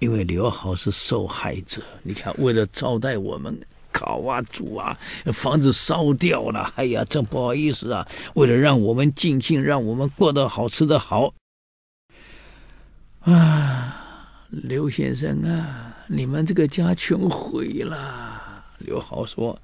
[0.00, 1.82] 因为刘豪是受害者。
[2.02, 3.58] 你看，为了招待我们。
[3.92, 4.96] 烤啊，煮啊，
[5.32, 8.06] 房子烧掉了，哎呀，真不好意思啊！
[8.34, 11.32] 为了让我们尽兴，让我们过得好，吃的好，
[13.20, 18.64] 啊，刘先生啊，你们这个家全毁了。
[18.78, 19.58] 刘豪说：“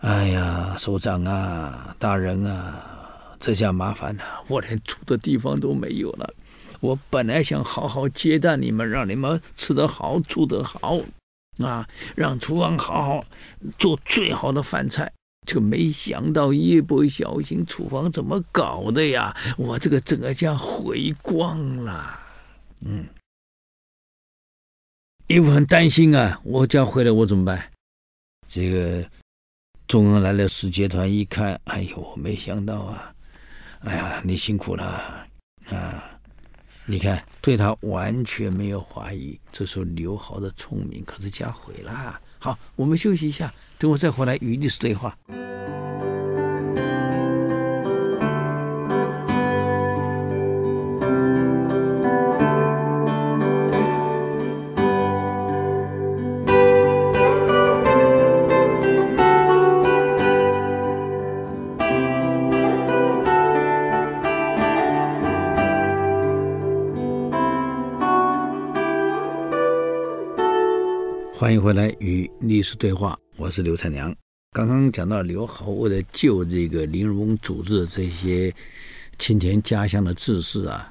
[0.00, 2.82] 哎呀，首长啊，大人啊，
[3.38, 6.34] 这下麻烦了，我连住的地方都没有了。
[6.80, 10.98] 我本来想好好接待你们，让你们吃得好，住得好。”
[11.58, 13.24] 啊，让厨房好好
[13.78, 15.10] 做最好的饭菜。
[15.46, 19.34] 这个没想到一不小心，厨房怎么搞的呀？
[19.56, 22.18] 我这个整个家毁光了。
[22.80, 23.06] 嗯，
[25.28, 27.70] 义父很担心啊，我家毁了我怎么办？
[28.48, 29.08] 这个
[29.86, 33.14] 中央来了使节团一看，哎呦，没想到啊，
[33.80, 34.84] 哎呀，你辛苦了
[35.70, 36.15] 啊！
[36.88, 39.36] 你看，对他完全没有怀疑。
[39.52, 42.20] 这时候刘豪的聪明可是加毁了。
[42.38, 45.18] 好，我们休息一下，等我再回来与律师对话。
[71.38, 74.10] 欢迎回来与历史对话，我是刘才良。
[74.52, 78.50] 刚刚讲到刘豪为了救这个林荣翁组织的这些
[79.18, 80.90] 青田家乡的志士啊，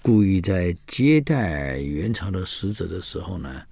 [0.00, 3.62] 故意在接待元朝的使者的时候呢，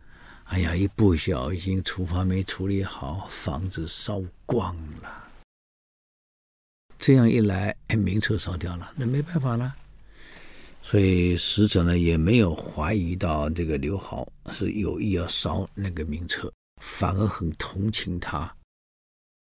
[0.45, 5.31] 哎呀，一不小心厨房没处理好，房子烧光了。
[6.99, 9.75] 这样一来，哎，名册烧掉了，那没办法了。
[10.83, 18.53] 所以使者呢也没有怀疑到这个刘豪是有意要烧那个名册，反而很同情他。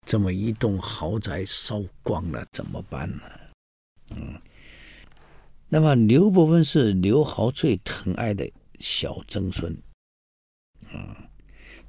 [0.06, 3.24] 这么一栋豪宅烧光了怎么办呢？
[4.12, 4.40] 嗯，
[5.68, 8.48] 那么刘伯温是刘豪最疼爱的
[8.80, 9.76] 小曾孙，
[10.94, 11.16] 嗯，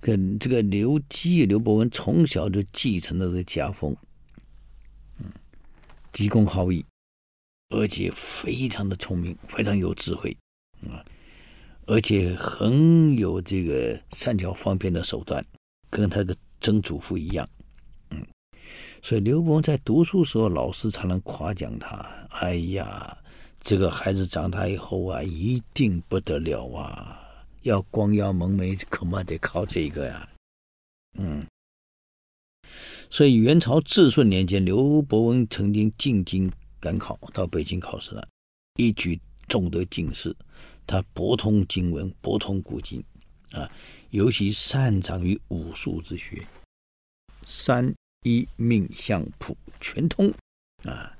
[0.01, 3.95] 跟这个刘基、刘伯温从小就继承了这个家风，
[5.19, 5.31] 嗯，
[6.13, 6.85] 急功好义。
[7.69, 10.37] 而且非常的聪明，非常有智慧，
[10.89, 11.05] 啊，
[11.87, 15.45] 而且很有这个善巧方便的手段，
[15.91, 17.49] 跟他的曾祖父一样，
[18.11, 18.25] 嗯，
[19.03, 23.19] 所以刘伯温在读书时候，老师常常夸奖他：“哎呀，
[23.61, 27.21] 这个孩子长大以后啊，一定不得了啊！
[27.63, 30.29] 要光耀门楣，恐怕得靠这个呀。”
[31.19, 31.45] 嗯，
[33.11, 36.49] 所以元朝至顺年间，刘伯温曾经进京。
[36.81, 38.27] 赶考到北京考试了，
[38.77, 40.35] 一举中得进士。
[40.87, 43.03] 他博通经文，博通古今，
[43.51, 43.69] 啊，
[44.11, 46.41] 尤其擅长于武术之学，
[47.45, 50.33] 三一命相卜全通，
[50.85, 51.13] 啊，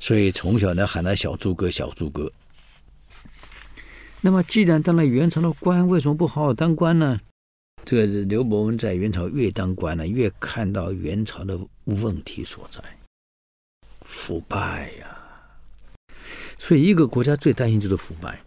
[0.00, 2.32] 所以从小呢喊他小诸葛，小诸葛。
[4.22, 7.20] 那么既然当了元朝的官，为什么不好好当官呢？
[7.84, 12.80] 这个刘伯温在元朝越当官呢，越看到元朝的问题所在。
[14.12, 15.16] 腐败呀、
[16.58, 18.38] 所以一个国家最担心就是腐败。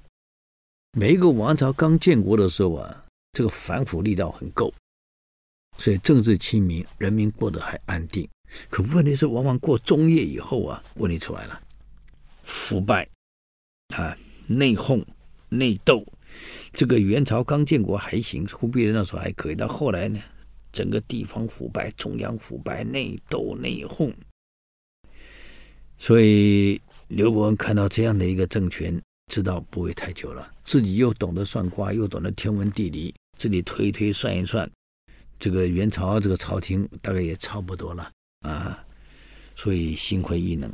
[0.97, 4.71] 每一个王朝刚建国的时候啊，这个反腐力道很够，
[5.77, 8.29] 所以政治清明，人民过得还安定。
[8.69, 11.59] 可问题是，往往过中叶以后啊，问题出来了，
[12.43, 13.09] 腐败
[13.95, 14.15] 啊，
[14.47, 15.03] 内讧、
[15.49, 16.05] 内斗。
[16.71, 20.21] 这个元朝刚建国还行，忽必烈那时候还可以，到后来呢，
[20.71, 24.13] 整个地方腐败，中央腐败，内斗、内讧。
[25.97, 30.51] 所以刘伯温看到这样的一个政权，知道不会太久了。
[30.63, 34.69] 自己又懂得算卦，又懂得天文地理，自己推一推算一算，
[35.39, 38.83] 这个元朝这个朝廷大概也差不多了啊。
[39.55, 40.71] 所以心灰意冷，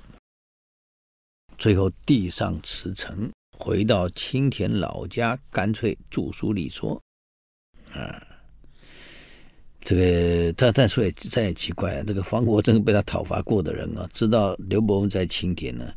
[1.58, 7.00] 最后递上辞呈，回到青田老家，干脆著书立说
[7.94, 8.28] 啊。
[9.84, 15.92] 这个但但说也再也奇怪，这个方国珍被他讨伐过的人啊，知道刘伯温在青田呢，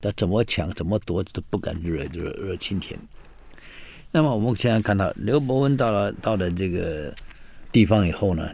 [0.00, 2.98] 他怎么抢怎么夺都不敢惹惹惹青田。
[4.10, 7.14] 那么我们现在看到刘伯温到了到了这个
[7.70, 8.52] 地方以后呢，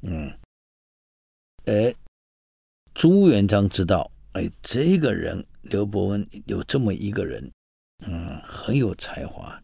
[0.00, 0.32] 嗯，
[1.66, 1.94] 哎，
[2.94, 7.52] 朱元璋知道，哎，这个人刘伯温有这么一个人，
[8.06, 9.62] 嗯，很有才华，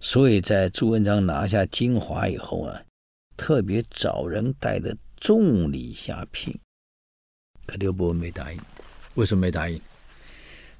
[0.00, 2.82] 所以在朱元璋拿下金华以后啊。
[3.38, 6.58] 特别找人带的重礼下聘，
[7.64, 8.60] 可刘伯温没答应。
[9.14, 9.80] 为什么没答应？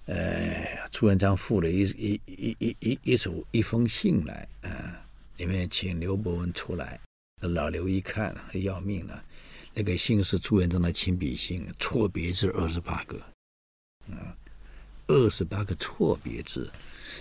[0.07, 5.01] 呃，朱元璋附了一一一一一一组一封信来啊，
[5.37, 6.99] 里面请刘伯温出来。
[7.41, 9.23] 老刘一看要命了，
[9.73, 13.17] 那个信是朱元璋的亲笔信，错别字二十八个，
[14.11, 14.35] 啊，
[15.07, 16.69] 二十八个错别字，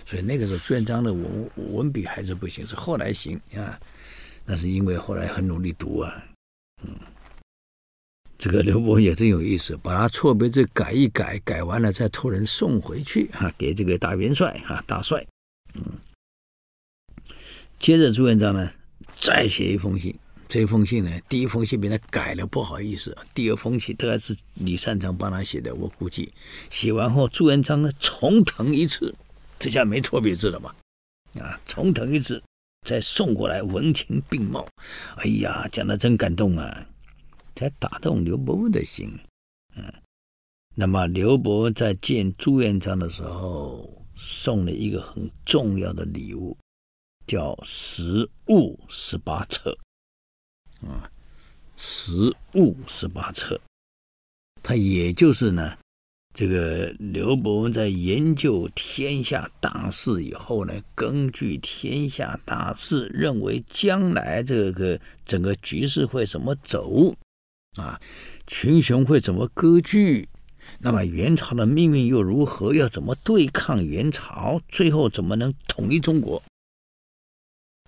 [0.04, 3.80] 所以那个时候朱元璋的文文笔还是不行，是后来行啊。
[4.50, 6.24] 那是因为后来很努力读啊，
[6.82, 6.88] 嗯，
[8.38, 15.22] 这个刘伯温也真有意思，把他错别字改一改，改完了再托人送回去哈，给这个大元帅哈大帅，
[15.74, 15.82] 嗯，
[17.78, 18.72] 接着朱元璋呢
[19.16, 20.18] 再写一封信，
[20.48, 26.32] 这封信呢第一封信被他改了，不好意思，第二封信大概是李善长帮他写的，我估计
[26.70, 29.14] 写完后朱元璋呢重謄一次，
[29.58, 30.74] 这下没错别字了嘛，
[31.38, 32.42] 啊，重謄一次。
[32.86, 34.66] 再送过来，文情并茂，
[35.16, 36.86] 哎呀，讲的真感动啊！
[37.54, 39.12] 才打动刘伯温的心。
[39.76, 39.92] 嗯，
[40.74, 46.56] 那么刘伯温在见朱元璋的时候，送了一个很重要的礼物，
[47.26, 49.76] 叫食物十八册。
[50.82, 51.10] 啊，
[51.76, 53.60] 食物十八册，
[54.62, 55.76] 他也就是呢。
[56.38, 67.12] 这个刘伯温在研究天下大势以后呢，根据天下大势，认为将来这个整个局势会怎么走，
[67.74, 68.00] 啊，
[68.46, 70.28] 群雄会怎么割据，
[70.78, 72.72] 那么元朝的命运又如何？
[72.72, 74.60] 要怎么对抗元朝？
[74.68, 76.40] 最后怎么能统一中国？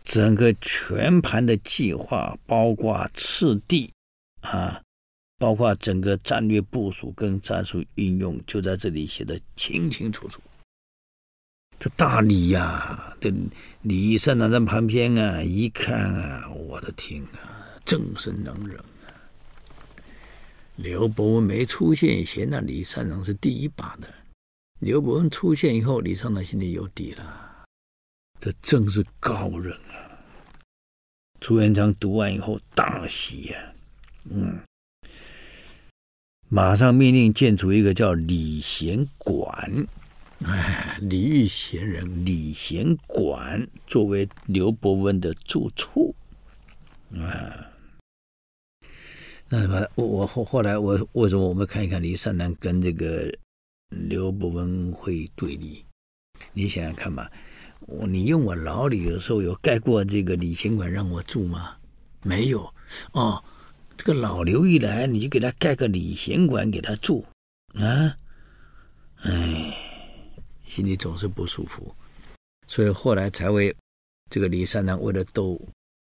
[0.02, 3.92] 整个全盘的计划，包括次第，
[4.40, 4.82] 啊。
[5.40, 10.38] 包括整个战略部署跟战术运用，就在这里写的清清楚楚。
[11.78, 13.32] 这大礼呀、这
[13.80, 19.16] 李善长在旁边啊，一看啊，我的天啊，正是能人啊！
[20.76, 24.06] 刘伯温没出现前，那李善长是第一把的；
[24.80, 27.64] 刘伯温出现以后，李善长心里有底了。
[28.38, 30.20] 这正是高人啊！
[31.40, 33.72] 朱元璋读完以后大喜呀、
[34.24, 34.60] 嗯。
[36.52, 39.86] 马上命令建筑一个叫礼贤馆，
[40.44, 46.12] 哎，礼遇贤人，礼贤馆作为刘伯温的住处，
[47.14, 47.70] 啊，
[49.48, 53.32] 那什么，我我后后来我为什么我们看一看李善南跟这个
[53.90, 55.84] 刘伯温会对立？
[56.52, 57.30] 你想想看吧，
[57.82, 61.76] 我你用我老李的时候有盖过这个礼贤馆让我住吗？
[62.24, 62.68] 没有
[63.12, 63.40] 哦。
[64.00, 67.22] 这个老刘一来，你就给他盖个礼贤馆给他住，
[67.74, 68.16] 啊，
[69.16, 69.76] 哎，
[70.64, 71.94] 心里总是不舒服，
[72.66, 73.76] 所以后来才为
[74.30, 75.60] 这个李善长为了逗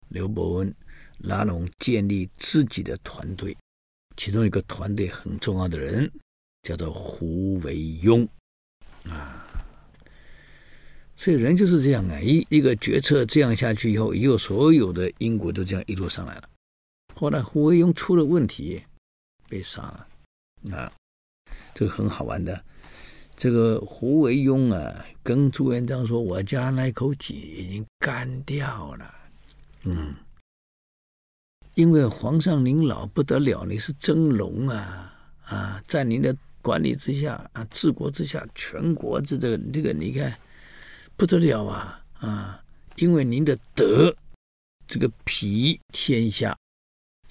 [0.09, 0.73] 刘伯温，
[1.19, 3.55] 拉拢建立自己的团队，
[4.17, 6.11] 其中一个团队很重要的人
[6.63, 8.27] 叫做胡惟庸，
[9.07, 9.45] 啊，
[11.15, 16.49] 所以人就是这样啊，一一个决策这样下去以后，以后所有的因果都这样一路上来了。
[17.15, 18.83] 后来胡惟庸出了问题，
[19.47, 20.75] 被杀了。
[20.75, 20.91] 啊，
[21.73, 22.63] 这个很好玩的。
[23.37, 29.15] 这个胡惟庸啊，跟朱元璋说：“我家那口井已经干掉了。”
[29.83, 30.15] 嗯，
[31.75, 35.13] 因为皇上您老不得了，你是真龙啊
[35.45, 40.37] 啊，在您的管理之下啊，治国之下，全国这这个这个你看
[41.15, 42.63] 不得了啊啊！
[42.95, 44.15] 因为您的德，
[44.87, 46.57] 这个庇天下。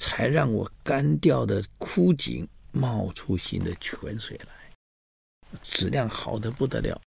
[0.04, 7.00] 才让我干掉的枯井冒出新的泉水来，质量好的不得了，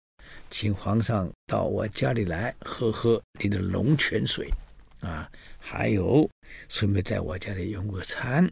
[0.50, 4.50] 请皇上到我家里来喝喝你的龙泉水，
[4.98, 6.28] 啊，还有
[6.68, 8.50] 顺便在我家里用个餐。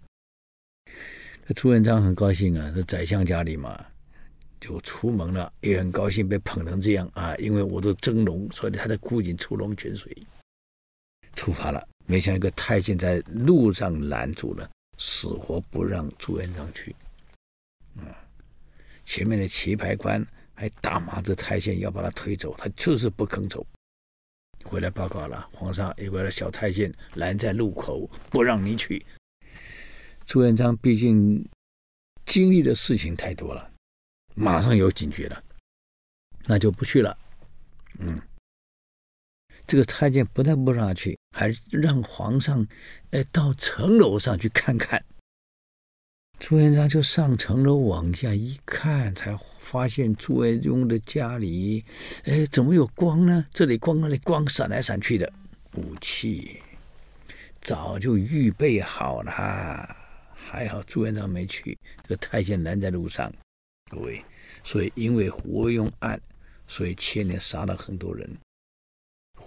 [1.48, 3.84] 这朱元璋很高兴啊，这宰相家里嘛，
[4.60, 10.16] 就出门了，也很高兴被捧成这样啊，因为我都蒸龙，所以他的枯井出龙泉水，
[11.34, 11.84] 出发了。
[12.06, 16.94] 没想到一个太监在路上拦住了，死活不让朱元璋去。
[17.96, 18.06] 嗯，
[19.04, 23.66] 前面的棋牌官还大骂这太监要把他推走，他就是不肯走。
[24.64, 29.04] 回来报告了，皇上有个小太监拦在路口，不让你去。
[30.24, 31.44] 朱元璋毕竟
[32.24, 33.70] 经历的事情太多了，
[34.34, 35.42] 马上有警觉了，
[36.46, 37.16] 那就不去了。
[37.98, 38.20] 嗯。
[39.66, 42.66] 这个太监不但不让去，还让皇上，
[43.10, 45.04] 哎，到城楼上去看看。
[46.38, 51.84] 朱元璋就上城楼往下一看，才发现朱元璋的家里，
[52.24, 53.46] 哎，怎么有光呢？
[53.52, 55.32] 这里光，那里光，闪来闪去的
[55.74, 56.60] 武器，
[57.60, 59.32] 早就预备好了。
[60.34, 63.32] 还好朱元璋没去，这个太监拦在路上。
[63.90, 64.22] 各位，
[64.62, 66.20] 所以因为胡惟庸案，
[66.68, 68.30] 所以前年杀了很多人。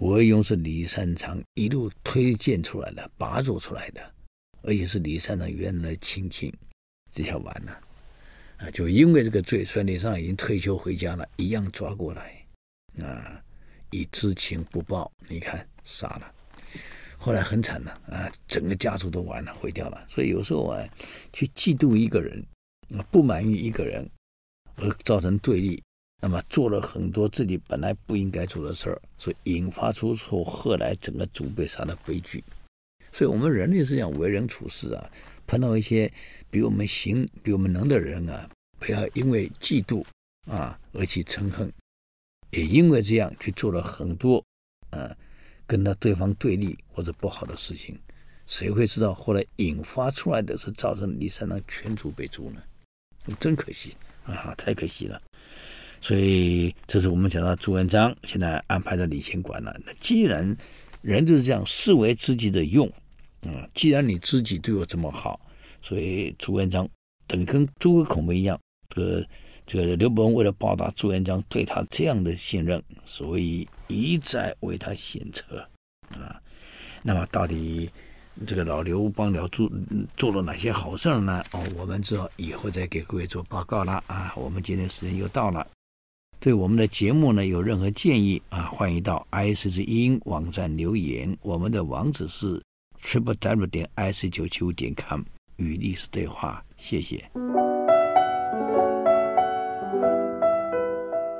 [0.00, 4.00] 胡惟庸是李善长一路推荐出来的，拔擢出来的，
[4.62, 6.50] 而且是李善长原来的亲戚，
[7.12, 7.78] 这下完了
[8.56, 8.70] 啊！
[8.70, 12.42] 就因为这个罪，孙李善长已经退休回家了，一样抓过来
[13.02, 13.44] 啊，
[13.90, 16.34] 以知情不报，你看杀了，
[17.18, 20.06] 后来很惨了啊，整个家族都完了，毁掉了。
[20.08, 20.82] 所以有时候啊，
[21.30, 22.42] 去嫉妒一个人，
[22.96, 24.10] 啊，不满意一个人，
[24.76, 25.82] 而造成对立。
[26.20, 32.44] 那么做了很多自己本来不应该做的事儿，所以引发出后后来整个族被杀的悲剧。
[33.12, 35.10] 所以，我们人类是这样为人处事啊，
[35.46, 36.12] 碰到一些
[36.50, 38.48] 比我们行、比我们能的人啊，
[38.78, 40.04] 不要因为嫉妒
[40.46, 41.72] 啊而去嗔恨，
[42.50, 44.44] 也因为这样去做了很多
[44.90, 45.16] 啊
[45.66, 47.98] 跟他对方对立或者不好的事情。
[48.46, 52.60] 谁会知道后来引发出来的是造成李三郎全族被诛呢？
[53.38, 55.20] 真可惜啊，太可惜了。
[56.00, 59.78] 所以这是我们讲到朱元璋现在安排的李贤馆了。
[59.84, 60.56] 那既然
[61.02, 62.88] 人就是这样，视为知己的用，
[63.42, 65.38] 啊，既然你知己对我这么好，
[65.82, 66.88] 所以朱元璋
[67.26, 69.26] 等跟诸葛孔明一样，这个
[69.66, 75.66] 这个刘伯温为了报答朱元璋对他这样的信任，所以一再为他献策
[76.14, 76.40] 啊。
[77.02, 77.90] 那么到底
[78.46, 79.70] 这个老刘帮了朱
[80.16, 81.42] 做了哪些好事呢？
[81.52, 84.32] 哦，我们知道以后再给各位做报告了啊。
[84.36, 85.66] 我们今天时间又到了。
[86.40, 91.36] 对我们的节目呢，有任何建议啊，欢迎到 IC 之音网站留言。
[91.42, 92.58] 我们的网址是
[93.02, 95.20] triple w 点 ic 九七五点 com，
[95.56, 96.64] 与历史对话。
[96.78, 97.22] 谢谢。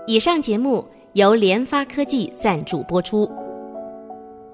[0.07, 3.27] 以上节目由联发科技赞助播出。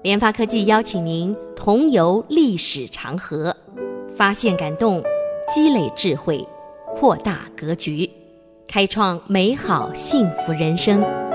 [0.01, 3.53] 联发科技邀请您同游历史长河，
[4.15, 5.03] 发现感动，
[5.53, 6.41] 积累智慧，
[6.93, 8.09] 扩大格局。
[8.67, 11.26] 开创美好幸福人生。